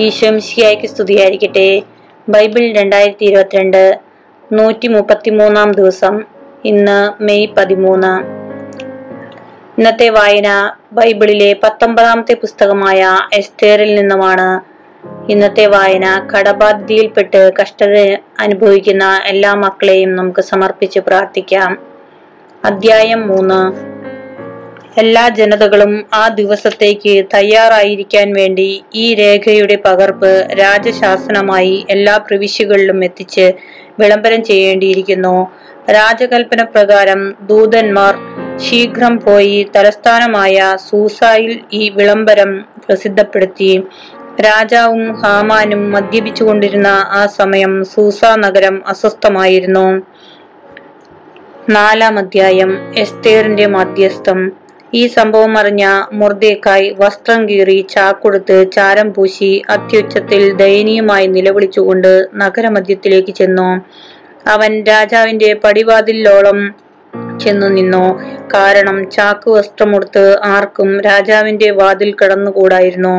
[0.00, 1.82] ഈശോമിശിയായ്ക്ക് സ്തുതിയായിരിക്കട്ടെ.
[2.28, 4.00] ബൈബിൾ രണ്ടായിരത്തി ഇരുപത്തിരണ്ട്
[4.52, 6.24] നൂറ്റി മുപ്പത്തി മൂന്നാം ദിവസം
[6.64, 8.12] ഇന്ന് മെയ് പതിമൂന്ന്.
[9.78, 14.60] ഇന്നത്തെ വായന ബൈബിളിലെ പത്തൊമ്പതാമത്തെ പുസ്തകമായ എസ്തേറിൽ നിന്നുമാണ്.
[15.30, 21.78] ഇന്നത്തെ വായന കടബാധ്യതയിൽപ്പെട്ട് കഷ്ടത അനുഭവിക്കുന്ന എല്ലാ മക്കളെയും നമുക്ക് സമർപ്പിച്ച് പ്രാർത്ഥിക്കാം.
[22.64, 23.93] അധ്യായം മൂന്ന്.
[24.98, 33.52] എല്ലാ ജനതകളും ആ ദിവസത്തേക്ക് തയ്യാറായിരിക്കാൻ വേണ്ടി ഈ രേഖയുടെ പകർപ്പ് രാജശാസനമായി എല്ലാ പ്രവിശ്യകളിലും എത്തിച്ച്
[34.00, 35.34] വിളംബരം ചെയ്യേണ്ടിയിരിക്കുന്നു.
[35.90, 38.14] രാജകൽപ്പന പ്രകാരം ദൂതന്മാർ
[38.58, 43.82] ശീഘ്രം പോയി തലസ്ഥാനമായ സൂസായിൽ ഈ വിളംബരം പ്രസിദ്ധപ്പെടുത്തി.
[44.40, 49.86] രാജാവും ഹാമാനും മദ്യപിച്ചുകൊണ്ടിരുന്ന ആ സമയം സൂസ നഗരം അസ്വസ്ഥമായിരുന്നു.
[51.70, 54.63] നാലാം അധ്യായം എസ്തേറിന്റെ മധ്യസ്ഥം
[54.94, 63.68] ഈ സംഭവം അറിഞ്ഞ മുർദേക്കായി വസ്ത്രം കീറി ചാക്കൊടുത്ത് ചാരം പൂശി അത്യുച്ചത്തിൽ ദയനീയമായി നിലവിളിച്ചുകൊണ്ട് നഗരമധ്യത്തിലേക്ക് ചെന്നു.
[64.46, 66.58] അവൻ രാജാവിന്റെ പടിവാതിലോളം
[67.40, 68.04] ചെന്നു നിന്നു.
[68.54, 73.16] കാരണം ചാക്ക് വസ്ത്രമുടുത്ത് ആർക്കും രാജാവിന്റെ വാതിൽ കടന്നുകൂടായിരുന്നു.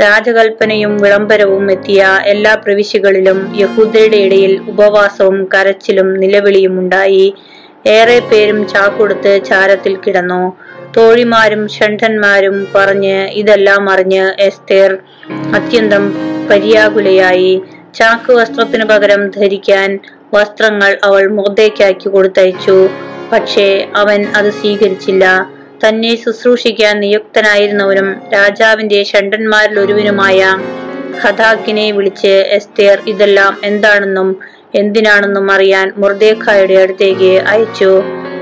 [0.00, 7.26] രാജകൽപ്പനയും വിളംബരവും എത്തിയ എല്ലാ പ്രവിശ്യകളിലും യഹൂദരുടെ ഇടയിൽ ഉപവാസവും കരച്ചിലും നിലവിളിയും ഉണ്ടായി.
[7.86, 10.42] ഏറെ പേരും ചാക്കൊടുത്ത് ചാരത്തിൽ കിടന്നു.
[10.96, 14.98] തോഴിമാരും ഷണ്ഠന്മാരും പറഞ്ഞ് ഇതെല്ലാം അറിഞ്ഞ് എസ്തേർ
[15.54, 16.04] അത്യന്തം
[16.50, 17.62] പര്യാകുലയായി.
[17.94, 19.98] ചാക്ക് വസ്ത്രത്തിനു പകരം ധരിക്കാൻ
[20.34, 22.88] വസ്ത്രങ്ങൾ അവൾ മുഖത്തേക്കാക്കി കൊടുത്തയച്ചു.
[23.32, 25.24] പക്ഷേ അവൻ അത് സ്വീകരിച്ചില്ല.
[25.86, 30.40] തന്നെ ശുശ്രൂഷിക്കാൻ നിയുക്തനായിരുന്നവനും രാജാവിന്റെ ഷണ്ഡന്മാരിൽ ഒരുവനുമായ
[31.22, 34.28] ഹദാക്കിനെ വിളിച്ച് എസ്തേർ ഇതെല്ലാം എന്താണെന്നും
[34.74, 37.92] എന്തിനാണെന്നും അറിയാൻ മുർദേഖായുടെ അടുത്തേക്ക് അയച്ചു.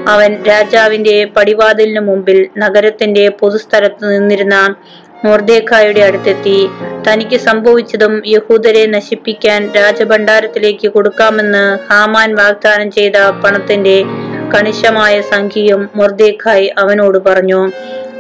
[0.09, 4.75] അവൻ രാജാവിന്റെ പടിവാതിലിനു മുമ്പിൽ നഗരത്തിന്റെ പൊതുസ്ഥലത്ത് നിന്നിരുന്ന
[5.25, 6.71] മൊർദേഖായുടെ അടുത്തെത്തി.
[7.09, 14.05] തനിക്ക് സംഭവിച്ചതും യഹൂദരെ നശിപ്പിക്കാൻ രാജഭണ്ഡാരത്തിലേക്ക് കൊടുക്കാമെന്ന് ഹാമാൻ വാഗ്ദാനം ചെയ്ത പണത്തിന്റെ
[14.55, 17.71] കണിശമായ സംഖ്യയും മൊർദേഖായ് അവനോട് പറഞ്ഞു.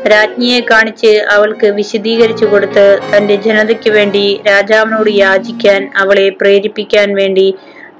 [0.06, 7.54] രാജ്ഞിയെ കാണിച്ച് അവൾക്ക് വിശദീകരിച്ചു കൊടുത്ത് തന്റെ ജനതയ്ക്ക് വേണ്ടി രാജാവിനോട് യാചിക്കാൻ അവളെ പ്രേരിപ്പിക്കാൻ വേണ്ടി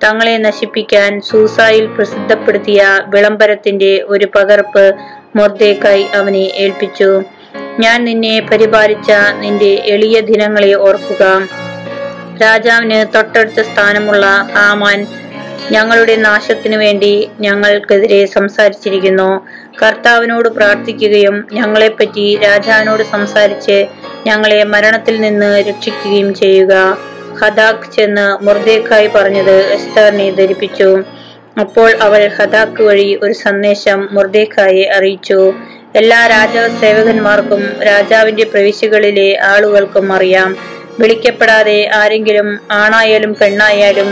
[0.05, 4.95] തങ്ങളെ നശിപ്പിക്കാൻ സൂസായിൽ പ്രസിദ്ധപ്പെടുത്തിയ വിളംബരത്തിന്റെ ഒരു പകർപ്പ്
[5.37, 7.23] മൊർദേക്കായി അവനെ ഏൽപ്പിച്ചു.
[7.81, 11.49] ഞാൻ നിന്നെ പരിപാലിച്ച നിന്റെ എളിയ ദിനങ്ങളെ ഓർക്കുക.
[12.43, 15.07] രാജാവിന് തൊട്ടടുത്ത സ്ഥാനമുള്ള ഹാമാൻ
[15.71, 19.31] ഞങ്ങളുടെ നാശത്തിനു വേണ്ടി ഞങ്ങൾക്കെതിരെ സംസാരിച്ചിരിക്കുന്നു.
[19.83, 23.87] കർത്താവിനോട് പ്രാർത്ഥിക്കുകയും ഞങ്ങളെപ്പറ്റി രാജാവിനോട് സംസാരിച്ച്
[24.27, 26.99] ഞങ്ങളെ മരണത്തിൽ നിന്ന് രക്ഷിക്കുകയും ചെയ്യുക.
[27.43, 30.89] ഹദാഖ് ചെന്ന് മുർദേഖായി പറഞ്ഞത് എസ്തറിനെ ധരിപ്പിച്ചു.
[31.61, 35.41] അപ്പോൾ അവൾ ഹദാഖ് വഴി ഒരു സന്ദേശം മുർദേഖായെ അറിയിച്ചു.
[36.01, 40.57] എല്ലാ രാജസേവകന്മാർക്കും സേവകന്മാർക്കും രാജാവിന്റെ പ്രവിശ്യകളിലെ ആളുകൾക്കും അറിയാം.
[41.01, 44.09] വിളിക്കപ്പെടാതെ ആരെങ്കിലും ആണായാലും പെണ്ണായാലും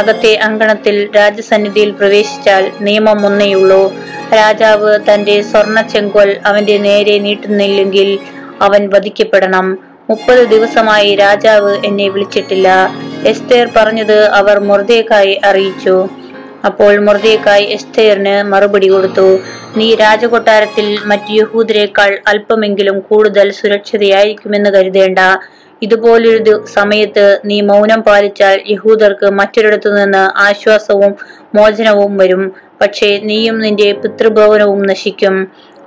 [0.00, 3.82] അകത്തെ അങ്കണത്തിൽ രാജസന്നിധിയിൽ പ്രവേശിച്ചാൽ നിയമം ഒന്നേയുള്ളൂ.
[4.40, 8.10] രാജാവ് തന്റെ സ്വർണ ചെങ്കോൽ അവന്റെ നേരെ നീട്ടുന്നില്ലെങ്കിൽ
[8.60, 9.89] അവൻ വധിക്കപ്പെടണം.
[10.10, 12.68] മുപ്പത് ദിവസമായി രാജാവ് എന്നെ വിളിച്ചിട്ടില്ല.
[13.32, 15.96] എസ്തേർ പറഞ്ഞത് അവർ മുർദേക്കായി അറിയിച്ചു.
[16.68, 19.28] അപ്പോൾ മുർദേക്കായി എസ്തേറിന് മറുപടി കൊടുത്തു.
[19.78, 25.18] നീ രാജകൊട്ടാരത്തിൽ മറ്റു യഹൂദരേക്കാൾ അല്പമെങ്കിലും കൂടുതൽ സുരക്ഷിതയായിരിക്കുമെന്ന് കരുതേണ്ട.
[25.82, 31.12] ഇതുപോലൊരു സമയത്ത് നീ മൗനം പാലിച്ചാൽ യഹൂദർക്ക് മറ്റൊരിടത്തു നിന്ന് ആശ്വാസവും
[31.58, 32.42] മോചനവും വരും.
[32.82, 35.34] പക്ഷേ നീയും നിന്റെ പിതൃഭവനവും നശിക്കും.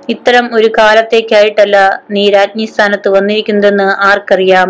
[0.08, 4.68] ഇത്തരം ഒരു കാലത്തേക്കായിട്ടല്ല നീ രാജ്ഞി സ്ഥാനത്ത് വന്നിരിക്കുന്നതെന്ന് ആർക്കറിയാം.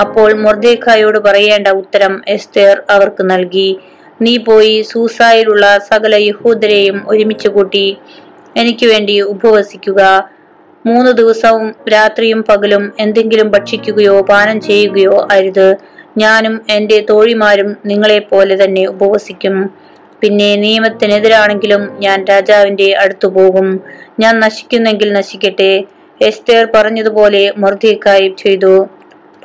[0.00, 3.70] അപ്പോൾ മൊർദേഖായോട് പറയേണ്ട ഉത്തരം എസ്തേർ അവർക്ക് നൽകി.
[4.22, 7.86] നീ പോയി സൂസായിലുള്ള സകല യഹൂദരെയും ഒരുമിച്ച് കൂട്ടി
[8.56, 10.30] എനിക്ക് വേണ്ടി ഉപവസിക്കുക.
[10.86, 15.68] മൂന്ന് ദിവസവും രാത്രിയും പകലും എന്തെങ്കിലും ഭക്ഷിക്കുകയോ പാനം ചെയ്യുകയോ അരുത്.
[16.18, 19.56] ഞാനും എന്റെ തോഴിമാരും നിങ്ങളെ പോലെ തന്നെ ഉപവസിക്കും.
[20.22, 23.80] പിന്നെ നിയമത്തിനെതിരാണെങ്കിലും ഞാൻ രാജാവിന്റെ അടുത്തു പോകും.
[24.20, 25.84] ഞാൻ നശിക്കുന്നെങ്കിൽ നശിക്കട്ടെ
[26.22, 28.88] എസ്തേർ പറഞ്ഞതുപോലെ മൊർദേക്കായി ചെയ്തു.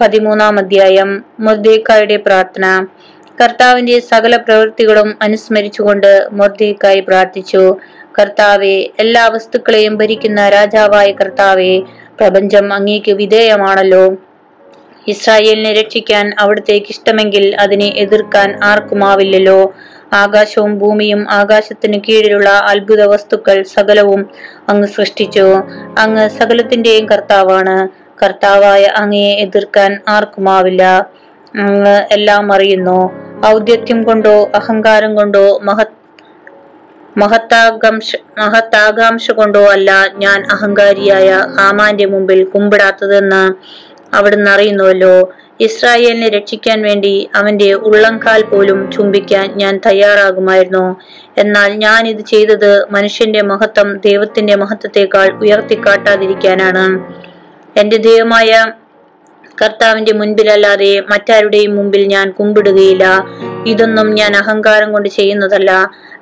[0.02, 2.86] പതിമൂന്നാം അധ്യായം മൊർദേക്കായുടെ പ്രാർത്ഥന.
[3.42, 7.77] കർത്താവിന്റെ സകല പ്രവൃത്തികളും അനുസ്മരിച്ചുകൊണ്ട് മൊർദേക്കായി പ്രാർത്ഥിച്ചു.
[8.19, 11.81] കർത്താവെ എല്ലാ വസ്തുക്കളെയും ഭരിക്കുന്ന രാജാവായ കർത്താവെ
[12.19, 14.18] പ്രപഞ്ചം അങ്ങേക്ക് വിധേയമാണല്ലോ.
[15.07, 19.74] ഇസ്രായേലിനെ രക്ഷിക്കാൻ അവിടത്തേക്ക് ഇഷ്ടമെങ്കിൽ അതിനെ എതിർക്കാൻ ആർക്കുമാവില്ലല്ലോ.
[20.12, 24.22] ആകാശവും ഭൂമിയും ആകാശത്തിന് കീഴിലുള്ള അത്ഭുത വസ്തുക്കൾ സകലവും
[24.70, 25.46] അങ്ങ് സൃഷ്ടിച്ചു.
[25.98, 27.78] അങ്ങ് സകലത്തിന്റെയും കർത്താവാണ്.
[28.18, 30.84] കർത്താവായ അങ്ങയെ എതിർക്കാൻ ആർക്കുമാവില്ല
[31.54, 33.00] അങ്ങ് എല്ലാം അറിയുന്നു.
[33.48, 35.96] ഔദ്യത്യം കൊണ്ടോ അഹങ്കാരം കൊണ്ടോ മഹത്
[37.16, 38.10] മഹത്താകാംക്ഷ
[38.40, 39.92] മഹത്താകാംക്ഷ കൊണ്ടോ അല്ല
[40.24, 41.28] ഞാൻ അഹങ്കാരിയായ
[41.58, 43.44] ഹാമാന്റെ മുമ്പിൽ കുമ്പിടാത്തതെന്ന്
[44.14, 45.16] അവിടുന്ന് അറിയുന്നുവല്ലോ.
[45.60, 51.00] ഇസ്രായേലിനെ രക്ഷിക്കാൻ വേണ്ടി അവന്റെ ഉള്ളംകാൽ പോലും ചുംബിക്കാൻ ഞാൻ തയ്യാറാകുമായിരുന്നു.
[51.38, 56.86] എന്നാൽ ഞാൻ ഇത് ചെയ്തത് മനുഷ്യന്റെ മഹത്വം ദൈവത്തിന്റെ മഹത്വത്തെക്കാൾ ഉയർത്തിക്കാട്ടാതിരിക്കാനാണ്.
[57.80, 58.74] എന്റെ ദൈവമായ
[59.64, 63.06] കർത്താവിന്റെ മുൻപിലല്ലാതെ മറ്റാരുടെയും മുമ്പിൽ ഞാൻ കുമ്പിടുകയില്ല.
[63.66, 65.72] ഇതൊന്നും ഞാൻ അഹങ്കാരം കൊണ്ട് ചെയ്യുന്നതല്ല.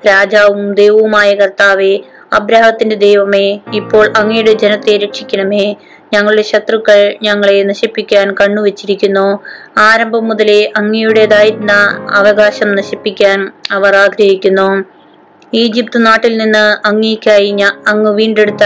[0.07, 1.99] രാജാവും ദൈവവുമായ കർത്താവെ
[2.33, 5.75] അബ്രാഹത്തിന്റെ ദൈവമേ ഇപ്പോൾ അങ്ങയുടെ ജനത്തെ രക്ഷിക്കണമേ.
[6.13, 9.39] ഞങ്ങളുടെ ശത്രുക്കൾ ഞങ്ങളെ നശിപ്പിക്കാൻ കണ്ണുവച്ചിരിക്കുന്നു.
[9.77, 11.71] ആരംഭം മുതലേ അങ്ങയുടേതായിരുന്ന
[12.11, 14.83] അവകാശം നശിപ്പിക്കാൻ അവർ ആഗ്രഹിക്കുന്നു.
[15.53, 17.57] ഈജിപ്ത് നാട്ടിൽ നിന്ന് അങ്ങേക്കായി
[17.87, 18.63] അങ്ങ് വീണ്ടെടുത്ത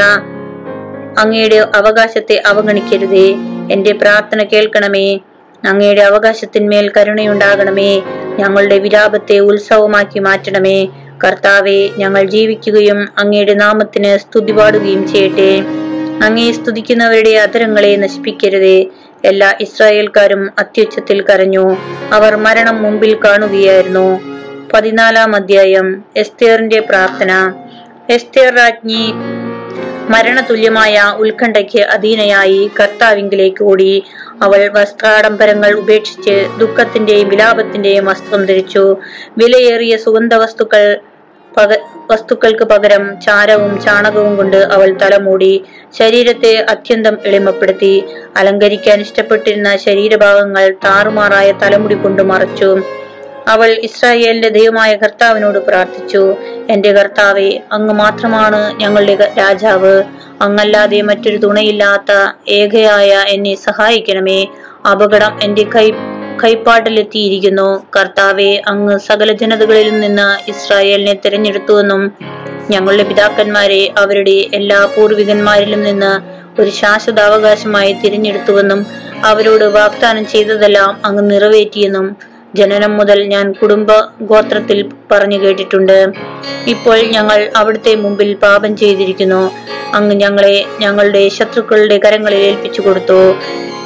[1.17, 3.35] അങ്ങയുടെ അവകാശത്തെ അവഗണിക്കരുതേ.
[3.71, 5.19] എന്റെ പ്രാർത്ഥന കേൾക്കണമേ.
[5.65, 8.01] അങ്ങയുടെ അവകാശത്തിന്മേൽ കരുണയുണ്ടാകണമേ.
[8.39, 10.85] ഞങ്ങളുടെ വിലാപത്തെ ഉത്സവമാക്കി മാറ്റണമേ.
[11.23, 15.80] കർത്താവെ ഞങ്ങൾ ജീവിക്കുകയും അങ്ങയുടെ നാമത്തിന് സ്തുതി പാടുകയും ചെയ്യട്ടെ.
[16.21, 18.85] അങ്ങേ സ്തുതിക്കുന്നവരുടെ അധരങ്ങളെ നശിപ്പിക്കരുതേ.
[19.25, 21.77] എല്ലാ ഇസ്രായേൽക്കാരും അത്യുച്ചത്തിൽ കരഞ്ഞു.
[22.11, 24.19] അവർ മരണം മുമ്പിൽ കാണുകയായിരുന്നു.
[24.73, 27.53] പതിനാലാം അധ്യായം എസ്തേറിന്റെ പ്രാർത്ഥന.
[28.09, 29.11] എസ്തേർ രാജ്ഞി
[30.09, 34.03] മരണതുല്യമായ ഉത്കണ്ഠയ്ക്ക് അധീനയായി കർത്താവിങ്കിലേക്ക് ഓടി.
[34.41, 38.97] അവൾ വസ്ത്രാഡംബരങ്ങൾ ഉപേക്ഷിച്ച് ദുഃഖത്തിന്റെയും വിലാപത്തിന്റെയും വസ്ത്രം ധരിച്ചു.
[39.37, 40.99] വിലയേറിയ സുഗന്ധ വസ്തുക്കൾ
[41.57, 41.71] പക
[42.11, 45.63] വസ്തുക്കൾക്ക് പകരം ചാരവും ചാണകവും കൊണ്ട് അവൾ തലമൂടി
[45.99, 48.03] ശരീരത്തെ അത്യന്തം എളിമപ്പെടുത്തി.
[48.37, 52.81] അലങ്കരിക്കാൻ ഇഷ്ടപ്പെട്ടിരുന്ന ശരീരഭാഗങ്ങൾ താറുമാറായ തലമുടി കൊണ്ട് മറച്ചു.
[53.47, 56.35] അവൾ ഇസ്രായേലിന്റെ ദൈവമായ കർത്താവിനോട് പ്രാർത്ഥിച്ചു.
[56.69, 60.03] എന്റെ കർത്താവെ അങ്ങ് മാത്രമാണ് ഞങ്ങളുടെ രാജാവ്.
[60.41, 62.11] അങ്ങല്ലാതെ മറ്റൊരു തുണയില്ലാത്ത
[62.49, 64.39] ഏകയായ എന്നെ സഹായിക്കണമേ.
[64.91, 65.87] അപകടം എന്റെ കൈ
[66.41, 72.01] കൈപ്പാട്ടിലെത്തിയിരിക്കുന്നു കർത്താവെ അങ്ങ് സകല ജനതകളിൽ നിന്ന് ഇസ്രായേലിനെ തിരഞ്ഞെടുത്തുവെന്നും
[72.71, 76.13] ഞങ്ങളുടെ പിതാക്കന്മാരെ അവരുടെ എല്ലാ പൂർവികന്മാരിലും നിന്ന്
[76.59, 78.79] ഒരു ശാശ്വത അവകാശമായി തിരഞ്ഞെടുത്തുവെന്നും
[79.23, 82.07] അവരോട് വാഗ്ദാനം ചെയ്തതെല്ലാം അങ്ങ് നിറവേറ്റിയെന്നും
[82.55, 85.97] ജനനം മുതൽ ഞാൻ കുടുംബ ഗോത്രത്തിൽ പറഞ്ഞു കേട്ടിട്ടുണ്ട്.
[86.67, 89.51] ഇപ്പോൾ ഞങ്ങൾ അവിടുത്തെ മുമ്പിൽ പാപം ചെയ്തിരിക്കുന്നു.
[89.93, 93.21] അങ്ങ് ഞങ്ങളെ ഞങ്ങളുടെ ശത്രുക്കളുടെ കരങ്ങളിൽ ഏൽപ്പിച്ചു കൊടുത്തു.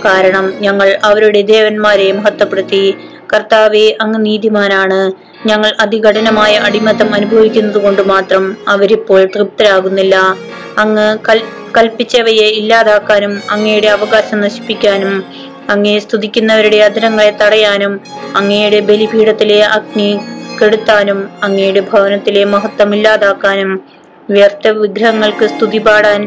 [0.05, 2.95] കാരണം ഞങ്ങൾ അവരുടെ ദേവന്മാരെ മഹത്വപ്പെടുത്തി.
[3.33, 4.99] കർത്താവെ അങ്ങ് നീതിമാനാണ്.
[5.47, 10.15] ഞങ്ങൾ അതികഠിനമായ അടിമത്തം അനുഭവിക്കുന്നത് കൊണ്ട് മാത്രം അവരിപ്പോൾ തൃപ്തരാകുന്നില്ല.
[10.77, 11.41] അങ്ങ് കൽ
[11.77, 15.23] കൽപ്പിച്ചവയെ ഇല്ലാതാക്കാനും അങ്ങയുടെ അവകാശം നശിപ്പിക്കാനും
[15.69, 17.93] അങ്ങയെ സ്തുതിക്കുന്നവരുടെ അധരങ്ങളെ തടയാനും
[18.35, 20.09] അങ്ങയുടെ ബലിപീഠത്തിലെ അഗ്നി
[20.59, 23.71] കെടുത്താനും അങ്ങയുടെ ഭവനത്തിലെ മഹത്വം ഇല്ലാതാക്കാനും
[24.29, 26.21] വ്യർത്ഥ വിഗ്രഹങ്ങൾക്ക് സ്തുതി പാടാൻ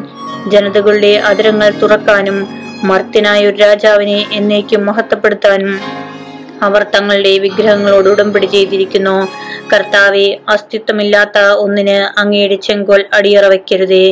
[0.48, 2.36] ജനതകളുടെ അധരങ്ങൾ തുറക്കാനും
[2.84, 5.72] മർത്യനായ ഒരു രാജാവിനെ എന്നേക്കും മഹത്വപ്പെടുത്താനും
[6.62, 9.16] അവർ തങ്ങളുടെ വിഗ്രഹങ്ങളോട് ഉടമ്പടി ചെയ്തിരിക്കുന്നു.
[9.72, 14.04] കർത്താവെ അസ്തിത്വമില്ലാത്ത ഒന്നിന് അങ്ങയുടെ ചെങ്കോൽ അടിയറ വയ്ക്കരുതേ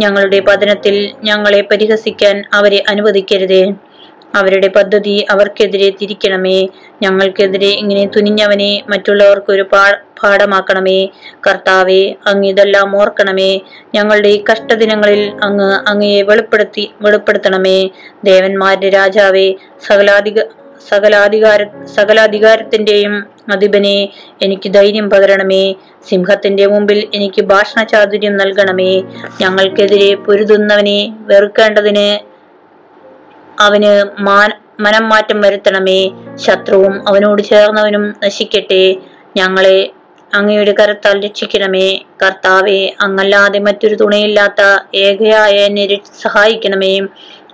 [0.00, 0.96] ഞങ്ങളുടെ പതനത്തിൽ
[1.28, 3.62] ഞങ്ങളെ പരിഹസിക്കാൻ അവരെ അനുവദിക്കരുതേ.
[4.34, 6.58] അവരുടെ പദ്ധതി അവർക്കെതിരെ തിരിക്കണമേ.
[7.02, 9.82] ഞങ്ങൾക്കെതിരെ ഇങ്ങനെ തുനിഞ്ഞവനെ മറ്റുള്ളവർക്കൊരു പാ
[10.22, 10.98] പാഠമാക്കണമേ.
[11.46, 13.50] കർത്താവെ അങ്ങ് ഇതെല്ലാം ഓർക്കണമേ.
[13.94, 17.78] ഞങ്ങളുടെ ഈ കഷ്ടദിനങ്ങളിൽ അങ്ങ് അങ്ങയെ വെളിപ്പെടുത്തി വെളിപ്പെടുത്തണമേ.
[18.24, 19.46] ദേവന്മാരുടെ രാജാവെ
[19.86, 20.38] സകലാധിക
[20.90, 21.62] സകലാധികാര
[21.96, 23.14] സകലാധികാരത്തിന്റെയും
[23.52, 23.96] അധിപനെ
[24.42, 25.64] എനിക്ക് ധൈര്യം പകരണമേ.
[26.08, 28.92] സിംഹത്തിന്റെ മുമ്പിൽ എനിക്ക് ഭാഷണ ചാതുര്യം നൽകണമേ.
[29.40, 32.08] ഞങ്ങൾക്കെതിരെ പൊരുതുന്നവനെ വെറുക്കേണ്ടതിന്
[33.58, 33.92] അവന്
[34.80, 36.00] മനം മാറ്റം വരുത്തണമേ.
[36.34, 38.96] ശത്രുവും അവനോട് ചേർന്നവനും നശിക്കട്ടെ.
[39.36, 39.90] ഞങ്ങളെ
[40.34, 42.06] അങ്ങയുടെ കരത്താൽ രക്ഷിക്കണമേ.
[42.22, 44.60] കർത്താവെ അങ്ങല്ലാതെ മറ്റൊരു തുണയില്ലാത്ത
[44.94, 47.00] ഏകയായ എന്നെ സഹായിക്കണമേ.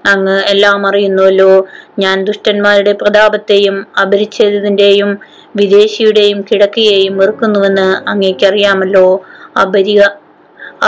[0.07, 1.67] അങ്ങ് എല്ലാം അറിയുന്നുവല്ലോ.
[1.99, 5.19] ഞാൻ ദുഷ്ടന്മാരുടെ പ്രതാപത്തെയും അപരിച്ഛേദത്തിന്റെയും
[5.57, 9.21] വിദേശിയുടെയും കിടക്കയെയും വെറുക്കുന്നുവെന്ന് അങ്ങേക്കറിയാമല്ലോ.
[9.63, 10.03] അപരിഹ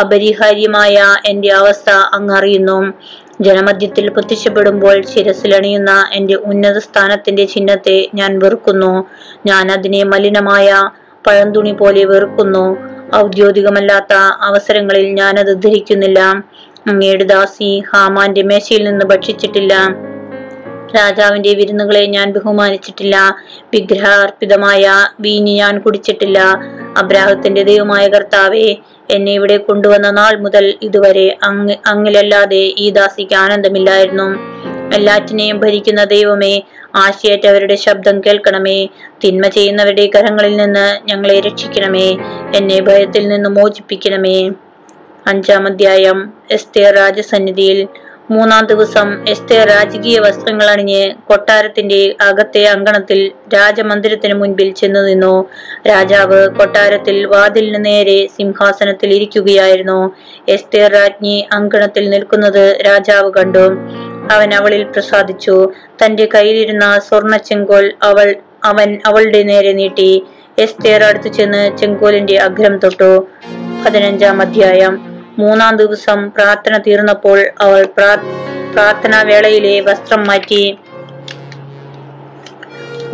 [0.01, 0.97] അപരിഹാര്യമായ
[1.27, 2.93] എന്റെ അവസ്ഥ അങ്ങ് അറിയുന്നു.
[3.41, 9.09] ജനമധ്യത്തിൽ പ്രത്യക്ഷപ്പെടുമ്പോൾ ശിരസിലണിയുന്ന എന്റെ ഉന്നത സ്ഥാനത്തിന്റെ ചിഹ്നത്തെ ഞാൻ വെറുക്കുന്നു.
[9.47, 10.91] ഞാൻ അതിനെ മലിനമായ
[11.27, 12.79] പഴന്തുണി പോലെ വെറുക്കുന്നു.
[13.17, 16.19] ഔദ്യോഗികമല്ലാത്ത അവസരങ്ങളിൽ ഞാൻ അത് ധരിക്കുന്നില്ല.
[16.87, 19.75] അങ്ങയുടെ ദാസി ഹാമാന്റെ മേശയിൽ നിന്ന് ഭക്ഷിച്ചിട്ടില്ല.
[20.97, 23.37] രാജാവിന്റെ വിരുന്നുകളെ ഞാൻ ബഹുമാനിച്ചിട്ടില്ല.
[23.75, 26.39] വിഗ്രഹാർപ്പിതമായ വീഞ്ഞ് ഞാൻ കുടിച്ചിട്ടില്ല.
[26.97, 28.77] അബ്രാഹത്തിന്റെ ദൈവമായ കർത്താവെ
[29.11, 34.59] എന്നെ ഇവിടെ കൊണ്ടുവന്ന നാൾ മുതൽ ഇതുവരെ അങ്ങ് അങ്ങിലല്ലാതെ ഈ ദാസിക്ക് ആനന്ദമില്ലായിരുന്നു.
[34.95, 36.63] എല്ലാറ്റിനെയും ഭരിക്കുന്ന ദൈവമേ
[36.95, 38.89] ആശയേറ്റവരുടെ ശബ്ദം കേൾക്കണമേ.
[39.25, 42.09] തിന്മ ചെയ്യുന്നവരുടെ കരങ്ങളിൽ നിന്ന് ഞങ്ങളെ രക്ഷിക്കണമേ.
[42.55, 44.51] എന്നെ ഭയത്തിൽ നിന്ന് മോചിപ്പിക്കണമേ.
[45.27, 47.89] അഞ്ചാം അധ്യായം എസ്തേർ രാജസന്നിധിയിൽ
[48.31, 55.49] മൂന്നാം ദിവസം എസ്തേർ രാജകീയ വസ്ത്രങ്ങൾ അണിഞ്ഞ് കൊട്ടാരത്തിന്റെ അകത്തെ അങ്കണത്തിൽ രാജമന്ദിരത്തിന് മുൻപിൽ ചെന്നു നിന്നു.
[55.89, 60.15] രാജാവ് കൊട്ടാരത്തിൽ വാതിലിന് നേരെ സിംഹാസനത്തിൽ ഇരിക്കുകയായിരുന്നു.
[60.49, 63.67] എസ്തേർ രാജ്ഞി അങ്കണത്തിൽ നിൽക്കുന്നത് രാജാവ് കണ്ടു.
[64.33, 65.73] അവൻ അവളിൽ പ്രസാദിച്ചു.
[66.05, 70.27] തന്റെ കയ്യിലിരുന്ന സ്വർണ ചെങ്കോൽ അവൾ അവൻ അവളുടെ നേരെ നീട്ടി.
[70.59, 73.29] എസ്തേർ അടുത്തു ചെന്ന് ചെങ്കോലിന്റെ അഗ്രം തൊട്ടു.
[73.85, 75.08] പതിനഞ്ചാം അധ്യായം.
[75.39, 78.25] മൂന്നാം ദിവസം പ്രാർത്ഥന തീർന്നപ്പോൾ അവൾ പ്രാ-
[78.73, 80.79] പ്രാർത്ഥനാ വേളയിലെ വസ്ത്രം മാറ്റി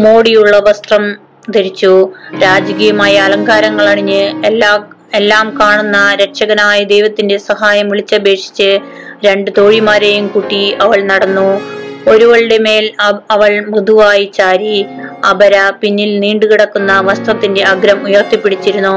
[0.01, 1.17] മോടിയുള്ള വസ്ത്രം
[1.51, 2.13] ധരിച്ചു.
[2.43, 8.79] രാജകീയമായ അലങ്കാരങ്ങൾ അണിഞ്ഞ് എല്ലാ എല്ലാം കാണുന്ന രക്ഷകനായ ദൈവത്തിന്റെ സഹായം വിളിച്ചപേക്ഷിച്ച്
[9.25, 11.61] രണ്ട് തോഴിമാരെയും കൂട്ടി അവൾ നടന്നു.
[12.09, 12.93] ഒരുവളുടെ മേൽ
[13.31, 14.87] അവൾ മൃദുവായി ചാരി.
[15.31, 18.97] അപര പിന്നിൽ നീണ്ടുകിടക്കുന്ന വസ്ത്രത്തിന്റെ അഗ്രം ഉയർത്തിപ്പിടിച്ചിരുന്നു.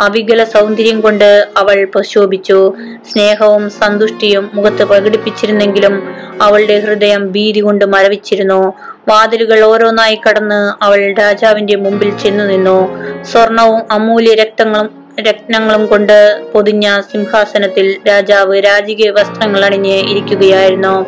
[0.00, 2.74] അവികല സൗന്ദര്യം കൊണ്ട് അവൾ പ്രശോഭിച്ചു.
[3.12, 5.94] സ്നേഹവും സന്തുഷ്ടിയും മുഖത്ത് പ്രകടിപ്പിച്ചിരുന്നെങ്കിലും
[6.42, 8.72] അവളുടെ ഹൃദയം ഭീതി കൊണ്ട് മരവിച്ചിരുന്നു.
[9.08, 12.78] വാതിലുകൾ ഓരോന്നായി കടന്ന് അവൾ രാജാവിന്റെ മുമ്പിൽ ചെന്നു നിന്നു.
[13.22, 21.06] സ്വർണവും അമൂല്യ രക്തങ്ങളും രത്നങ്ങളും കൊണ്ട് പൊതിഞ്ഞ സിംഹാസനത്തിൽ രാജാവ് രാജകീയ വസ്ത്രങ്ങൾ അണിഞ്ഞ് ഇരിക്കുകയായിരുന്നു.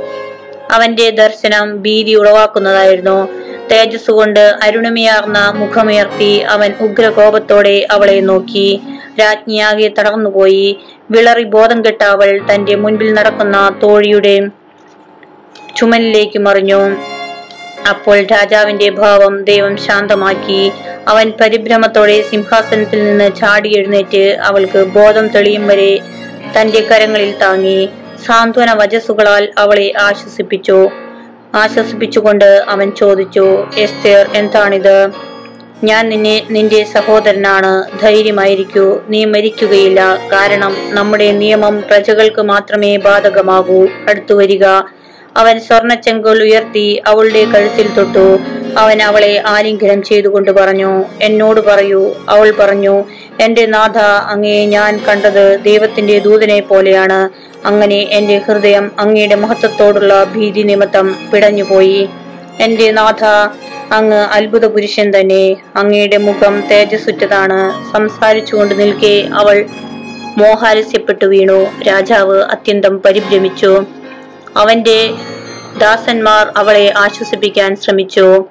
[0.70, 3.18] അവന്റെ ദർശനം ഭീതി ഉളവാക്കുന്നതായിരുന്നു.
[3.70, 8.80] തേജസ് കൊണ്ട് അരുണിമയാർന്ന മുഖമുയർത്തി അവൻ ഉഗ്രകോപത്തോടെ അവളെ നോക്കി.
[9.20, 10.78] രാജ്ഞിയാകെ തടർന്നുപോയി
[11.10, 14.34] വിളറി ബോധം കെട്ട അവൾ തന്റെ മുൻപിൽ നടക്കുന്ന തോഴിയുടെ
[15.76, 16.96] ചുമലിലേക്ക് മറിഞ്ഞു.
[17.88, 20.72] അപ്പോൾ രാജാവിന്റെ ഭാവം ദൈവം ശാന്തമാക്കി.
[21.08, 25.92] അവൻ പരിഭ്രമത്തോടെ സിംഹാസനത്തിൽ നിന്ന് ചാടി എഴുന്നേറ്റ് അവൾക്ക് ബോധം തെളിയും വരെ
[26.56, 27.88] തന്റെ കരങ്ങളിൽ താങ്ങി.
[28.26, 30.90] സാന്ത്വന വജസ്സുകളാൽ അവളെ ആശ്വസിപ്പിച്ചു.
[31.54, 35.08] ആശ്വസിപ്പിച്ചുകൊണ്ട് അവൻ ചോദിച്ചു എസ്തേർ എന്താണിത്?
[35.84, 38.00] ഞാൻ നിന്നെ നിന്റെ സഹോദരനാണ്.
[38.00, 39.00] ധൈര്യമായിരിക്കൂ.
[39.08, 40.18] നീ മരിക്കുകയില്ല.
[40.32, 43.86] കാരണം നമ്മുടെ നിയമം പ്രജകൾക്ക് മാത്രമേ ബാധകമാകൂ.
[44.08, 44.64] അടുത്തു വരിക.
[45.36, 48.38] അവൻ സ്വർണച്ചെങ്കൽ ഉയർത്തി അവളുടെ കഴുത്തിൽ തൊട്ടു.
[48.78, 52.14] അവൻ അവളെ ആലിംഗനം ചെയ്തുകൊണ്ട് പറഞ്ഞു എന്നോട് പറയൂ.
[52.28, 53.04] അവൾ പറഞ്ഞു
[53.40, 57.30] എന്റെ നാഥ അങ്ങയെ ഞാൻ കണ്ടത് ദൈവത്തിന്റെ ദൂതനെ പോലെയാണ്.
[57.66, 62.08] അങ്ങനെ എന്റെ ഹൃദയം അങ്ങയുടെ മഹത്വത്തോടുള്ള ഭീതി നിമിത്തം പിടഞ്ഞുപോയി.
[62.60, 63.24] എന്റെ നാഥ
[63.92, 65.56] അങ്ങ് അത്ഭുത പുരുഷൻ തന്നെ.
[65.76, 67.92] അങ്ങയുടെ മുഖം തേജസ്സുറ്റതാണ്.
[67.92, 69.66] സംസാരിച്ചുകൊണ്ട് നിൽക്കെ അവൾ
[70.36, 71.82] മോഹാലസ്യപ്പെട്ടു വീണു.
[71.82, 73.84] രാജാവ് അത്യന്തം പരിഭ്രമിച്ചു.
[74.56, 75.10] അവന്റെ
[75.78, 78.44] ദാസന്മാർ അവളെ ആശ്വസിപ്പിക്കാൻ ശ്രമിച്ചു.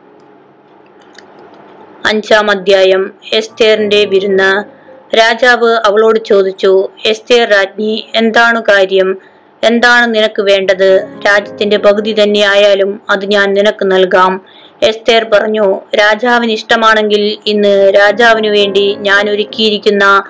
[2.06, 3.14] അഞ്ചാം അധ്യായം.
[3.34, 4.77] എസ്തേറിന്റെ വിരുന്ന്.
[5.16, 9.18] രാജാവ് അവളോട് ചോദിച്ചു എസ്തേർ രാജ്ഞി എന്താണ് കാര്യം?
[9.64, 11.08] എന്താണ് നിനക്ക് വേണ്ടത്?
[11.28, 14.42] രാജ്യത്തിന്റെ പകുതി തന്നെ ആയാലും അത് ഞാൻ നിനക്ക് നൽകാം.
[14.84, 20.24] എസ്തേർ പറഞ്ഞു രാജാവിന് ഇഷ്ടമാണെങ്കിൽ ഇന്ന് രാജാവിനു വേണ്ടി ഞാൻ ഒരുക്കിയിരിക്കുന്ന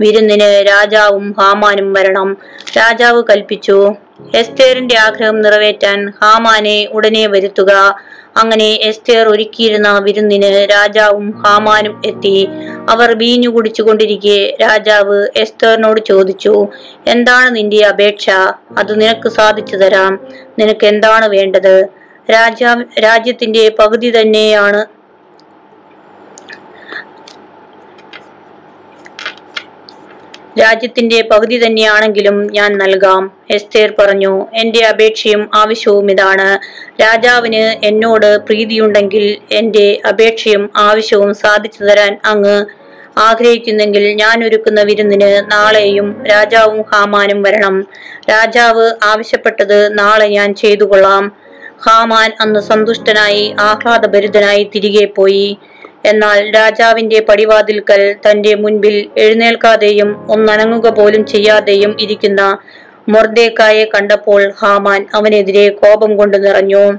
[0.00, 2.36] വിരുന്നിന് രാജാവും ഹാമാനും വരണം.
[2.78, 3.94] രാജാവ് കൽപ്പിച്ചു
[4.34, 7.96] എസ്തേറിന്റെ ആഗ്രഹം നിറവേറ്റാൻ ഹാമാനെ ഉടനെ വരുത്തുക.
[8.36, 12.48] അങ്ങനെ എസ്തേർ ഒരുക്കിയിരുന്ന വിരുന്നിന് രാജാവും ഹാമാനും എത്തി.
[12.88, 16.68] അവർ വീഞ്ഞു കുടിച്ചുകൊണ്ടിരിക്കെ രാജാവ് എസ്തേറിനോട് ചോദിച്ചു
[17.06, 18.30] എന്താണ് നിന്റെ അപേക്ഷ?
[18.78, 20.20] അത് നിനക്ക് സാധിച്ചു തരാം.
[20.58, 21.88] നിനക്ക് എന്താണ് വേണ്ടത്?
[22.30, 24.99] രാജാ രാജ്യത്തിന്റെ പകുതി തന്നെയാണ്
[30.58, 34.46] രാജ്യത്തിന്റെ പകുതി തന്നെയാണെങ്കിലും ഞാൻ നൽകാം എസ്തേർ പറഞ്ഞു.
[34.54, 36.58] എന്റെ അപേക്ഷയും ആവശ്യവും ഇതാണ്.
[37.02, 42.64] രാജാവിന് എന്നോട് പ്രീതിയുണ്ടെങ്കിൽ എന്റെ അപേക്ഷയും ആവശ്യവും സാധിച്ചു തരാൻ അങ്ങ്
[43.18, 47.86] ആഗ്രഹിക്കുന്നെങ്കിൽ ഞാൻ ഒരുക്കുന്ന വിരുന്നിന് നാളെയും രാജാവും ഹാമാനും വരണം.
[48.30, 51.32] രാജാവ് ആവശ്യപ്പെട്ടത് നാളെ ഞാൻ ചെയ്തു കൊള്ളാം
[51.88, 55.58] ഹാമാൻ അന്ന് സന്തുഷ്ടനായി ആഹ്ലാദഭരിതനായി തിരികെ പോയി.
[56.04, 62.58] എന്നാൽ രാജാവിന്റെ പടിവാതിൽക്കൽ തന്റെ മുൻപിൽ എഴുന്നേൽക്കാതെയും ഒന്നനങ്ങുക പോലും ചെയ്യാതെയും ഇരിക്കുന്ന
[63.08, 66.92] മൊർദേക്കായെ കണ്ടപ്പോൾ ഹാമാൻ അവനെതിരെ കോപം കൊണ്ട് നിറഞ്ഞു.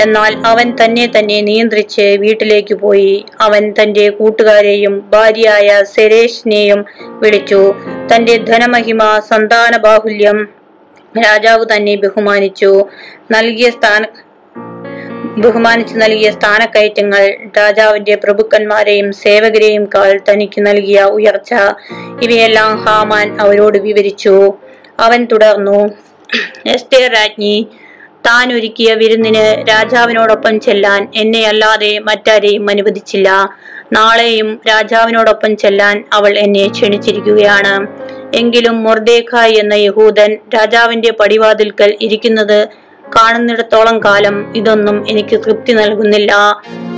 [0.00, 3.24] എന്നാൽ അവൻ തന്നെ തന്നെ നിയന്ത്രിച്ച് വീട്ടിലേക്ക് പോയി.
[3.40, 7.74] അവൻ തന്റെ കൂട്ടുകാരെയും ഭാര്യയായ സെരേഷിനെയും വിളിച്ചു.
[8.14, 10.48] തന്റെ ധനമഹിമ സന്താന ബാഹുല്യം
[11.24, 12.84] രാജാവ് തന്നെ ബഹുമാനിച്ചു.
[13.30, 14.04] നൽകിയ സ്ഥാന
[15.42, 17.24] ബഹുമാനിച്ചു നൽകിയ സ്ഥാനക്കയറ്റങ്ങൾ
[17.58, 21.54] രാജാവിന്റെ പ്രഭുക്കന്മാരെയും സേവകരെയും കാൾ തനിക്ക് നൽകിയ ഉയർച്ച
[22.22, 24.36] ഇവയെല്ലാം ഹാമാൻ അവരോട് വിവരിച്ചു.
[25.00, 25.80] അവൻ തുടർന്നു
[26.66, 27.68] എസ്തേർ രാജ്ഞി
[28.26, 33.28] താൻ ഒരുക്കിയ വിരുന്നിന് രാജാവിനോടൊപ്പം ചെല്ലാൻ എന്നെ അല്ലാതെ മറ്റാരെയും അനുവദിച്ചില്ല.
[33.92, 37.74] നാളെയും രാജാവിനോടൊപ്പം ചെല്ലാൻ അവൾ എന്നെ ക്ഷണിച്ചിരിക്കുകയാണ്.
[38.34, 42.58] എങ്കിലും മൊർദേഖായ് എന്ന യഹൂദൻ രാജാവിന്റെ പടിവാതിൽക്കൽ ഇരിക്കുന്നത്
[43.16, 46.32] കാണുന്നിടത്തോളം കാലം ഇതൊന്നും എനിക്ക് തൃപ്തി നൽകുന്നില്ല.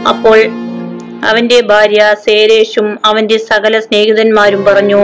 [0.09, 0.39] അപ്പോൾ
[1.25, 5.03] അവന്റെ ഭാര്യ സേരേഷും അവന്റെ സകല സ്നേഹിതന്മാരും പറഞ്ഞു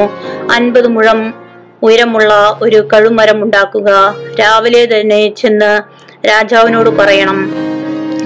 [0.56, 1.34] അൻപത് മുഴം
[1.82, 4.14] ഉയരമുള്ള ഒരു കഴുമരം ഉണ്ടാക്കുക.
[4.40, 5.72] രാവിലെ തന്നെ ചെന്ന്
[6.28, 7.38] രാജാവിനോട് പറയണം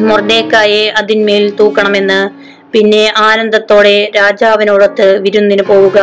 [0.09, 2.21] മൊർദേക്കായെ അതിന്മേൽ തൂക്കണമെന്ന്.
[2.73, 5.99] പിന്നെ ആനന്ദത്തോടെ രാജാവിനോടൊത്ത് വിരുന്നിന് പോവുക.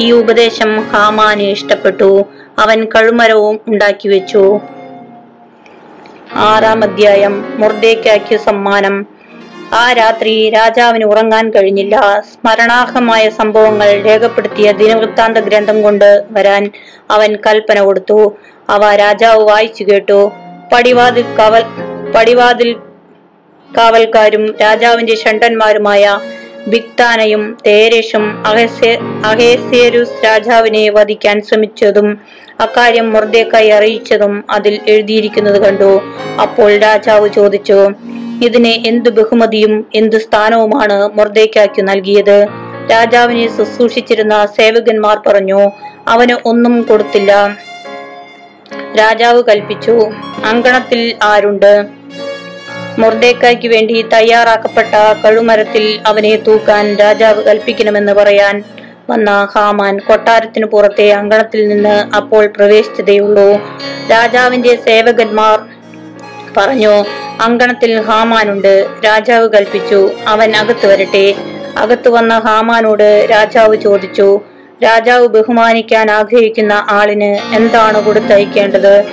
[0.00, 2.24] ഈ ഉപദേശം ഹാമാന് ഇഷ്ടപ്പെട്ടു.
[2.58, 4.60] അവൻ കഴുമരവും ഉണ്ടാക്കി വെച്ചു.
[6.36, 9.06] ആറാം അധ്യായം മുർദേക്കാക്കിയ സമ്മാനം.
[9.72, 12.22] ആ രാത്രി രാജാവിന് ഉറങ്ങാൻ കഴിഞ്ഞില്ല.
[12.32, 16.70] സ്മരണാർഹമായ സംഭവങ്ങൾ രേഖപ്പെടുത്തിയ ദിനവൃത്താന്ത ഗ്രന്ഥം കൊണ്ട് വരാൻ
[17.10, 18.36] അവൻ കൽപ്പന കൊടുത്തു.
[18.68, 20.32] അവ രാജാവ് വായിച്ചു കേട്ടു.
[20.72, 21.62] പടിവാതിൽ കവൽ
[22.12, 22.74] പടിവാതിൽ
[23.78, 26.18] കാവൽക്കാരും രാജാവിന്റെ ഷണ്ടന്മാരുമായ
[26.66, 29.00] ബിക്താനയും തേരേഷും അഹസേ-
[30.24, 32.18] രാജാവിനെ വധിക്കാൻ ശ്രമിച്ചതും
[32.60, 36.00] അക്കാര്യം മുർദേക്കായി അറിയിച്ചതും അതിൽ എഴുതിയിരിക്കുന്നത് കണ്ടു.
[36.42, 37.90] അപ്പോൾ രാജാവ് ചോദിച്ചു
[38.42, 42.46] ഇതിനെ എന്തു ബഹുമതിയും എന്തു സ്ഥാനവുമാണ് മൊർദേക്കായ്ക്ക് നൽകിയത്?
[42.92, 45.70] രാജാവിനെ ശുശ്രൂഷിച്ചിരുന്ന സേവകന്മാർ പറഞ്ഞു
[46.08, 47.58] അവന് ഒന്നും കൊടുത്തില്ല.
[48.98, 50.10] രാജാവ് കൽപ്പിച്ചു
[50.44, 52.03] അങ്കണത്തിൽ ആരുണ്ട്?
[52.98, 58.64] മൊർദേക്കായ്ക്ക് വേണ്ടി തയ്യാറാക്കപ്പെട്ട കഴുമരത്തിൽ അവനെ തൂക്കാൻ രാജാവ് കൽപ്പിക്കണമെന്ന് പറയാൻ
[59.10, 63.48] വന്ന ഹാമാൻ കൊട്ടാരത്തിനു പുറത്തെ അങ്കണത്തിൽ നിന്ന് അപ്പോൾ പ്രവേശിച്ചതേയുള്ളൂ.
[64.10, 65.58] രാജാവിന്റെ സേവകന്മാർ
[66.56, 67.04] പറഞ്ഞു
[67.40, 68.86] അങ്കണത്തിൽ ഹാമാനുണ്ട്.
[69.04, 70.10] രാജാവ് കൽപ്പിച്ചു.
[70.26, 71.34] അവൻ അകത്ത് വരട്ടെ.
[71.78, 74.40] അകത്ത് വന്ന ഹാമാനോട് രാജാവ് ചോദിച്ചു
[74.84, 79.04] രാജാവ് ബഹുമാനിക്കാൻ ആഗ്രഹിക്കുന്ന ആളിന് എന്താണ് കൊടുത്തയക്കേണ്ടത്?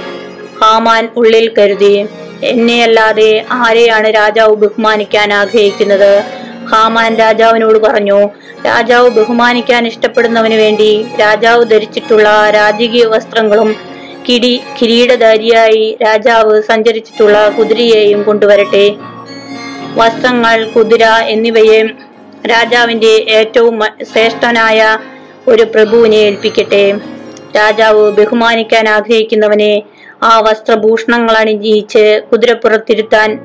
[0.62, 2.08] ഹാമാൻ ഉള്ളിൽ കരുതി
[2.44, 6.24] എന്നെയല്ലാതെ ആരെയാണ് രാജാവ് ബഹുമാനിക്കാൻ ആഗ്രഹിക്കുന്നത്?
[6.66, 8.30] ഹാമാൻ രാജാവിനോട് പറഞ്ഞു
[8.66, 13.76] രാജാവ് ബഹുമാനിക്കാൻ ഇഷ്ടപ്പെടുന്നവന് വേണ്ടി രാജാവ് ധരിച്ചിട്ടുള്ള രാജകീയ വസ്ത്രങ്ങളും
[14.30, 18.96] കിടി കിരീടധാരിയായി രാജാവ് സഞ്ചരിച്ചിട്ടുള്ള കുതിരയെയും കൊണ്ടുവരട്ടെ.
[19.96, 21.84] വസ്ത്രങ്ങൾ കുതിര എന്നിവയെ
[22.48, 23.80] രാജാവിന്റെ ഏറ്റവും
[24.14, 24.98] ശ്രേഷ്ഠനായ
[25.48, 26.94] ഒരു പ്രഭുവിനെ ഏൽപ്പിക്കട്ടെ.
[27.58, 29.82] രാജാവ് ബഹുമാനിക്കാൻ ആഗ്രഹിക്കുന്നവനെ
[30.24, 33.40] ആ വസ്ത്രഭൂഷണങ്ങൾ അണിയിച്ച് കുതിരപ്പുറത്തിരുത്താൻ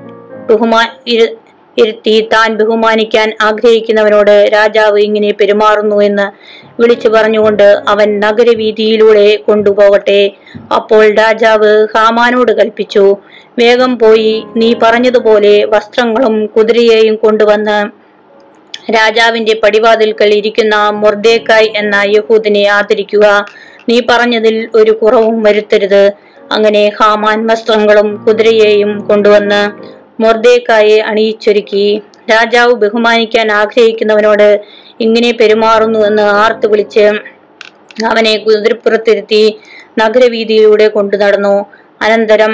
[0.50, 1.36] ബഹുമാ ഇരു-
[1.78, 10.30] ഇരുത്തി താൻ ബഹുമാനിക്കാൻ ആഗ്രഹിക്കുന്നവനോട് രാജാവ് ഇങ്ങനെ പെരുമാറുന്നു എന്ന് വിളിച്ചു പറഞ്ഞുകൊണ്ട് അവൻ നഗരവീതിയിലൂടെ കൊണ്ടുപോകട്ടെ.
[10.74, 13.16] അപ്പോൾ രാജാവ് ഹാമാനോട് കൽപ്പിച്ചു
[13.58, 17.86] വേഗം പോയി നീ പറഞ്ഞതുപോലെ വസ്ത്രങ്ങളും കുതിരയെയും കൊണ്ടുവന്ന്
[18.92, 23.46] രാജാവിന്റെ പടിവാതിൽക്കൽ ഇരിക്കുന്ന മൊർദേക്കായ് എന്ന യഹൂദിനെ ആദരിക്കുക.
[23.88, 26.12] നീ പറഞ്ഞതിൽ ഒരു കുറവും വരുത്തരുത്.
[26.52, 29.62] അങ്ങനെ ഹാമാൻ വസ്ത്രങ്ങളും കുതിരയെയും കൊണ്ടുവന്ന്
[30.22, 32.02] മൊർദേക്കായെ അണിയിച്ചൊരുക്കി.
[32.30, 34.60] രാജാവ് ബഹുമാനിക്കാൻ ആഗ്രഹിക്കുന്നവനോട്
[35.00, 37.06] ഇങ്ങനെ പെരുമാറുന്നു എന്ന് ആർത്തു വിളിച്ച്
[38.06, 39.58] അവനെ കുതിരപ്പുറത്തിരുത്തി
[39.98, 41.66] നഗരവീതിയിലൂടെ കൊണ്ടു നടന്നു.
[42.02, 42.52] അനന്തരം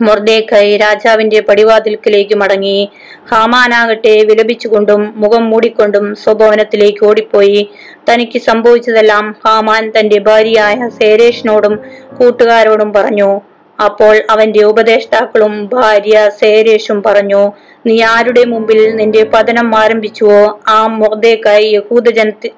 [0.00, 2.90] മൊർദേക്കായി രാജാവിന്റെ പടിവാതിൽക്കിലേക്ക് മടങ്ങി.
[3.28, 7.70] ഹാമാനാകട്ടെ വിലപിച്ചുകൊണ്ടും മുഖം മൂടിക്കൊണ്ടും സ്വഭവനത്തിലേക്ക് ഓടിപ്പോയി.
[8.12, 11.78] തനിക്ക് സംഭവിച്ചതെല്ലാം ഹാമാൻ തന്റെ ഭാര്യയായ സേരേഷിനോടും
[12.20, 13.40] കൂട്ടുകാരോടും പറഞ്ഞു.
[13.84, 17.52] അപ്പോൾ അവന്റെ ഉപദേഷ്ടാക്കളും ഭാര്യ സേരേഷും പറഞ്ഞു
[17.86, 20.60] നീ ആരുടെ മുമ്പിൽ നിന്റെ പതനം ആരംഭിച്ചുവോ?
[20.68, 22.52] ആ മൊർദേക്കായി യഹൂദ ജനത്തി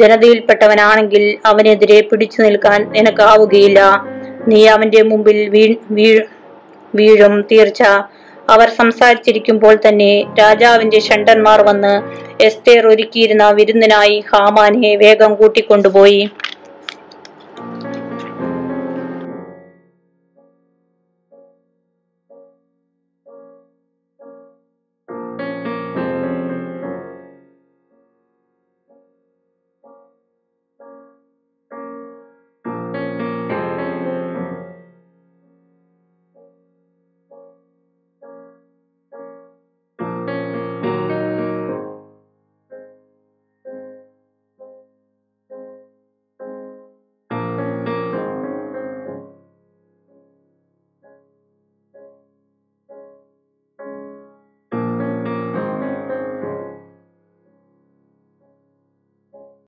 [0.00, 4.04] ജനതയിൽപ്പെട്ടവനാണെങ്കിൽ അവനെതിരെ പിടിച്ചു നിൽക്കാൻ നിനക്കാവുകയില്ല.
[4.48, 6.35] നീ അവന്റെ മുമ്പിൽ വീ-
[7.00, 7.82] വീഴും തീർച്ച.
[8.54, 11.94] അവർ സംസാരിച്ചിരിക്കുമ്പോൾ തന്നെ രാജാവിന്റെ ഷണ്ടന്മാർ വന്ന്
[12.48, 16.20] എസ്തേർ ഒരുക്കിയിരുന്ന വിരുന്നിനായി ഹാമാനെ വേഗം കൂട്ടിക്കൊണ്ടുപോയി.